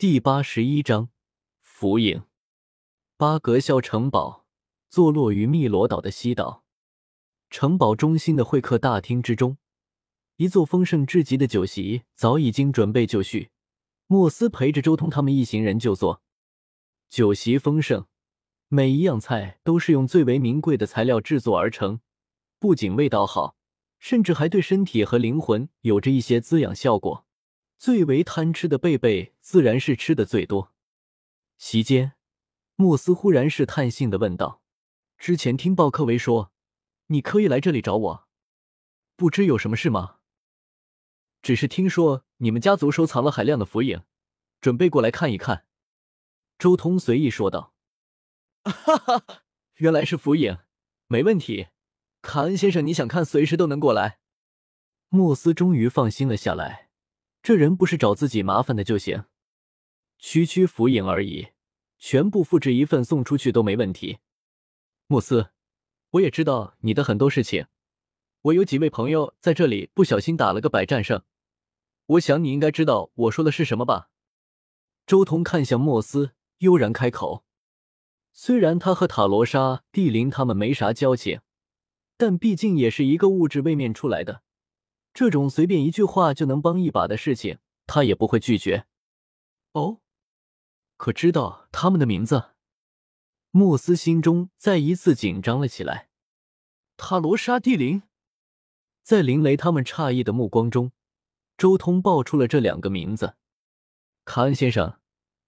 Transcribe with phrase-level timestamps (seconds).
[0.00, 1.10] 第八十一章
[1.60, 2.22] 浮影。
[3.18, 4.46] 巴格肖城堡
[4.88, 6.64] 坐落于汨罗岛的西岛，
[7.50, 9.58] 城堡中心的会客大厅之中，
[10.36, 13.50] 一座丰盛至极的酒席早已经准备就绪。
[14.06, 16.22] 莫斯陪着周通他们一行人就坐。
[17.10, 18.06] 酒席丰盛，
[18.68, 22.00] 每一样菜都是用最为名贵的材料制作而成，
[22.58, 23.54] 不仅味道好，
[23.98, 27.26] 甚至还对身体和灵魂有着一些滋养效果。
[27.80, 30.74] 最为贪吃的贝贝自然是吃的最多。
[31.56, 32.12] 席间，
[32.76, 34.60] 莫斯忽然试探性的问道
[35.16, 36.52] ：“之前听鲍克维说，
[37.06, 38.28] 你可以来这里找我，
[39.16, 40.16] 不知有什么事吗
[41.40, 44.02] ？”“只是听说你们家族收藏了海量的符影，
[44.60, 45.64] 准备过来看一看。”
[46.60, 47.72] 周通随意说道。
[48.62, 49.24] “哈哈，
[49.76, 50.58] 原来是符影，
[51.06, 51.68] 没问题。
[52.20, 54.18] 卡恩先生，你想看，随时都能过来。”
[55.08, 56.89] 莫斯终于放心了下来。
[57.42, 59.24] 这人不是找自己麻烦的就行，
[60.18, 61.48] 区区浮影而已，
[61.98, 64.18] 全部复制一份送出去都没问题。
[65.06, 65.50] 莫斯，
[66.10, 67.66] 我也知道你的很多事情，
[68.42, 71.22] 我有几位朋友在这里不小心打了个百战胜，
[72.06, 74.10] 我想你应该知道我说的是什么吧？
[75.06, 77.44] 周通看向莫斯，悠然开口。
[78.32, 81.40] 虽然他和塔罗莎、蒂林他们没啥交情，
[82.16, 84.42] 但毕竟也是一个物质位面出来的。
[85.20, 88.86] 这种随便一句话就能帮一把的事情，他也不会拒绝。
[89.72, 90.00] 哦，
[90.96, 92.52] 可知道他们的名字？
[93.50, 96.08] 莫斯心中再一次紧张了起来。
[96.96, 98.02] 塔罗莎、蒂林，
[99.02, 100.92] 在林雷他们诧异的目光中，
[101.58, 103.36] 周通报出了这两个名字。
[104.24, 105.00] 卡恩先生，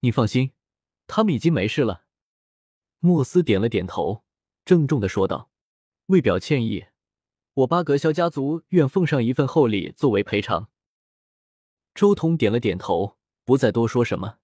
[0.00, 0.52] 你放心，
[1.06, 2.04] 他们已经没事了。
[2.98, 4.24] 莫斯点了点头，
[4.66, 5.48] 郑重的说道
[6.08, 6.84] ：“为表歉意。”
[7.54, 10.68] 我巴格肖家族愿奉上一份厚礼作为赔偿。
[11.94, 14.38] 周通点了点头，不再多说什么。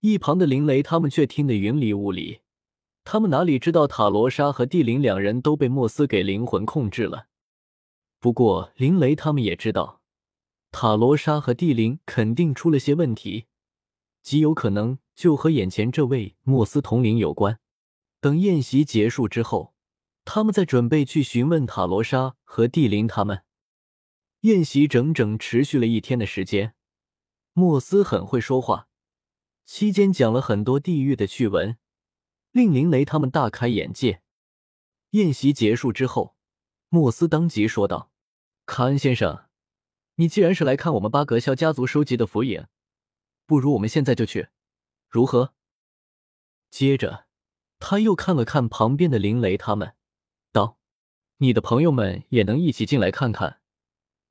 [0.00, 2.40] 一旁的林雷他们却听得云里雾里，
[3.04, 7.26] 他们哪里知道塔罗莎和蒂林两人都被莫斯给灵魂控制了？
[8.18, 10.00] 不过林雷他们也知道，
[10.70, 13.44] 塔罗莎和蒂林肯定出了些问题，
[14.22, 17.60] 极有可能就和眼前这位莫斯统领有关。
[18.18, 19.73] 等宴席结束之后。
[20.24, 23.44] 他们在准备去询问塔罗莎和蒂林他们。
[24.40, 26.74] 宴席整整持续了一天的时间。
[27.52, 28.88] 莫斯很会说话，
[29.64, 31.78] 期间讲了很多地狱的趣闻，
[32.50, 34.22] 令林雷他们大开眼界。
[35.10, 36.36] 宴席结束之后，
[36.88, 38.10] 莫斯当即说道
[38.66, 39.44] ：“卡恩先生，
[40.16, 42.66] 你既然是来看我们巴格肖家族收集的符影，
[43.46, 44.48] 不如我们现在就去，
[45.08, 45.54] 如何？”
[46.70, 47.26] 接着，
[47.78, 49.94] 他又看了看旁边的林雷他们。
[51.44, 53.60] 你的朋友们也能一起进来看看，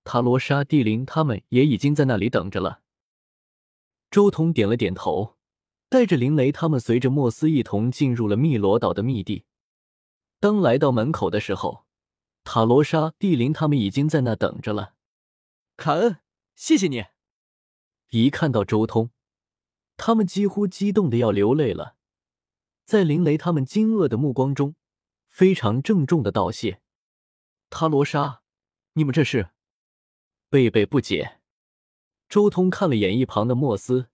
[0.03, 2.81] 塔罗莎、蒂林他们也已经在那里等着了。
[4.09, 5.38] 周通点了点头，
[5.90, 9.46] 带着林雷他们随着莫斯一同进入了汨罗岛的密地。
[10.40, 11.85] 当来到门口的时候，
[12.44, 14.95] 塔罗莎、蒂林他们已经在那等着了。
[15.78, 16.18] 卡恩，
[16.56, 17.06] 谢谢你！
[18.09, 19.12] 一看到周通，
[19.97, 21.95] 他们几乎激动的要流泪了。
[22.85, 24.74] 在林雷他们惊愕的目光中，
[25.28, 26.80] 非常郑重的道谢。
[27.75, 28.44] 塔罗莎，
[28.94, 29.50] 你们这是？
[30.47, 31.39] 贝贝不解。
[32.29, 34.09] 周通看了眼一旁的莫斯，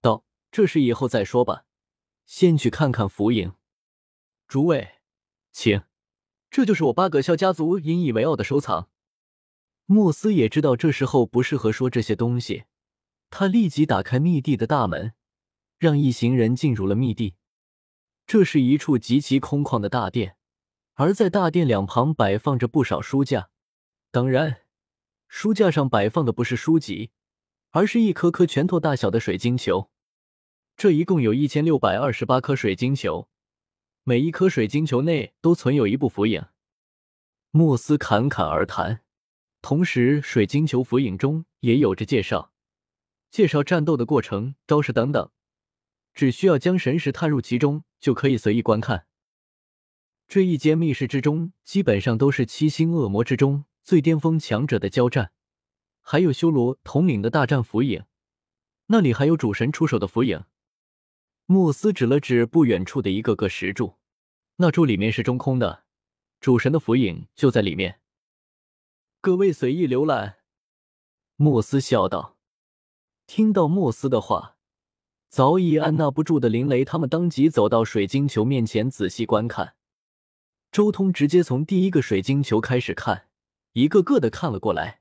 [0.00, 1.64] 道：“这事以后再说吧，
[2.24, 3.54] 先去看看符影。”
[4.46, 5.00] 诸位，
[5.50, 5.82] 请，
[6.52, 8.88] 这就是我巴格肖家族引以为傲的收藏。
[9.86, 12.66] 莫斯也知道这时候不适合说这些东西，
[13.28, 15.14] 他立即打开密地的大门，
[15.78, 17.34] 让一行人进入了密地。
[18.24, 20.36] 这是一处极其空旷的大殿。
[21.00, 23.48] 而在大殿两旁摆放着不少书架，
[24.10, 24.64] 当然，
[25.28, 27.10] 书架上摆放的不是书籍，
[27.70, 29.90] 而是一颗颗拳头大小的水晶球。
[30.76, 33.30] 这一共有一千六百二十八颗水晶球，
[34.04, 36.48] 每一颗水晶球内都存有一部符影。
[37.50, 39.00] 莫斯侃侃而谈，
[39.62, 42.52] 同时水晶球符影中也有着介绍，
[43.30, 45.30] 介绍战斗的过程、招式等等，
[46.12, 49.06] 只需要将神识探入其中，就可以随意观看。
[50.30, 55.32] 这一间密室之中，基本上都是七星恶魔之中最巅峰强者的交战，
[56.02, 58.04] 还有修罗统领的大战符影。
[58.86, 60.44] 那里还有主神出手的符影。
[61.46, 63.96] 莫斯指了指不远处的一个个石柱，
[64.58, 65.82] 那柱里面是中空的，
[66.40, 67.98] 主神的符影就在里面。
[69.20, 70.36] 各位随意浏览。
[71.34, 72.36] 莫斯笑道。
[73.26, 74.56] 听到莫斯的话，
[75.28, 79.74] 早已按捺不住的林雷他们当即走到水晶球面前仔细观看。
[80.72, 83.28] 周通直接从第一个水晶球开始看，
[83.72, 85.00] 一个个的看了过来。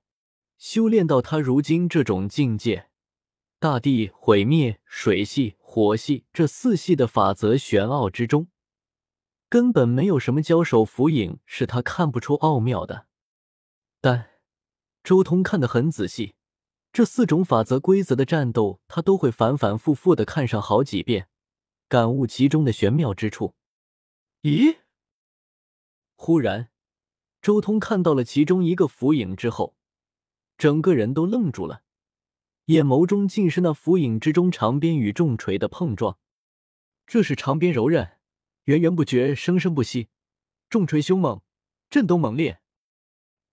[0.58, 2.90] 修炼到他如今这种境界，
[3.60, 8.48] 大地、毁灭、水系、火系这四系的法则玄奥之中，
[9.48, 13.06] 根本没有什么交手符影是他看不出奥妙的。
[14.02, 14.32] 但
[15.04, 16.34] 周通看得很仔细，
[16.92, 21.30] 这四种法则规则的战斗，他都会反反复复的看上好几遍，
[21.88, 23.54] 感悟其中的玄妙之处。
[24.42, 24.80] 咦？
[26.22, 26.70] 忽然，
[27.42, 29.78] 周通看到了其中一个符影之后，
[30.58, 31.84] 整个人都愣住了，
[32.66, 36.20] 眼眸中尽是那符影之中长鞭与重锤的碰撞。
[37.08, 38.18] 这是长鞭柔韧，
[38.66, 40.10] 源源不绝，生生不息；
[40.70, 41.42] 重锤凶猛，
[41.90, 42.60] 震动猛烈。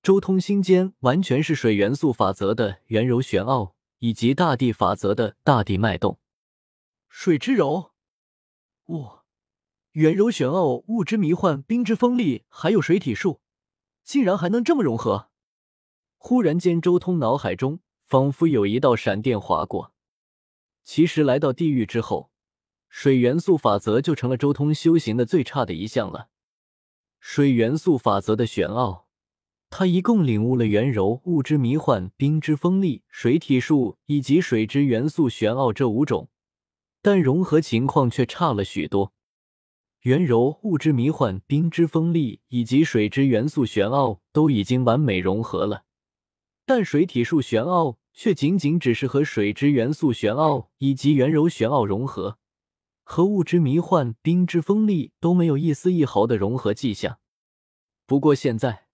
[0.03, 6.19] 周通心间完全是水元素法则的圆柔玄奥，以及大地法则的大地脉动。
[7.09, 7.93] 水之柔，
[8.87, 9.23] 哇！
[9.97, 13.41] 圆柔玄奥，物之迷幻，冰之锋利，还有水体术，
[14.05, 15.31] 竟然还能这么融合！
[16.19, 19.95] 忽然间，周通脑海中仿佛有一道闪电划过。
[20.85, 22.31] 其实来到地狱之后，
[22.91, 26.29] 水元素法则就成了周通修行的最差的一项了。
[27.19, 29.07] 水元素法则的玄奥，
[29.71, 36.29] 他一共领悟了圆柔、物之迷幻、冰之锋利、水体术以及水之元素玄奥这五种，
[37.01, 39.15] 但融合情况却差了许多。
[40.07, 45.83] 圆柔、物之迷幻、冰之锋利以及水之元素玄奥都已经完美融合了，
[46.65, 52.39] 但水体术玄奥却仅仅只是和水之元素玄奥以及圆柔玄奥融合，
[53.03, 57.19] 和物之迷幻、冰之锋利都没有一丝一毫的融合迹象。
[58.07, 58.85] 不过现在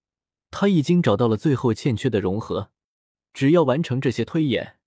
[0.50, 2.70] 他已经找到了最后欠缺的融合，
[3.34, 4.78] 只要完成这些推演，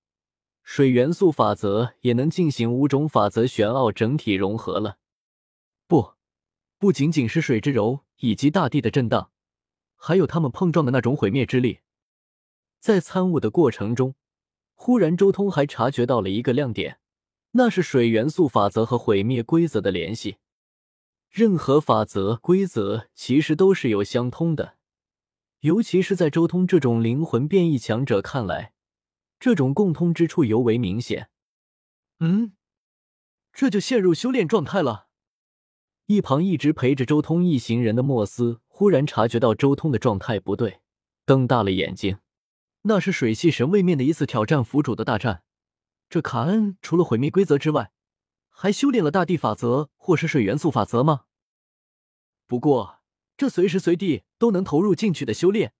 [0.63, 4.97] 水元素法则也能进行五种法则玄奥整体融合了。
[5.87, 6.15] 不。
[6.77, 9.31] 不仅仅是水之柔以及大地的震荡，
[9.95, 11.79] 还有他们碰撞的那种毁灭之力。
[12.79, 14.15] 在参悟的过程中，
[14.73, 16.99] 忽然周通还察觉到了一个亮点，
[17.51, 20.37] 那是水元素法则和毁灭规则的联系。
[21.29, 24.77] 任何法则规则其实都是有相通的，
[25.61, 28.73] 尤其是在周通这种灵魂变异强者看来，
[29.39, 31.29] 这种共通之处尤为明显。
[32.19, 32.53] 嗯，
[33.51, 35.04] 这就陷入修炼状态了。
[36.07, 40.81] 一旁一直陪着周通一行人的莫斯忽然察觉到周通的状态不对，
[41.25, 42.19] 瞪大了眼睛。
[42.83, 45.41] 那是水系神位面的一次挑战府主的大战。
[46.07, 47.91] 这卡恩除了毁灭规则之外，
[48.49, 51.23] 还修炼了大地法则或是水元素法则吗？
[52.45, 52.99] 不过
[53.35, 55.73] 这随时随地都能投入进去的修炼，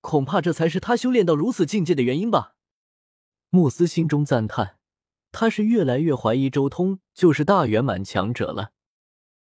[0.00, 2.54] 恐怕这才是他修炼到如此境界的原因吧。
[3.50, 4.78] 莫斯心中赞叹，
[5.32, 8.70] 他是越来越怀疑周通就是大圆满强者了。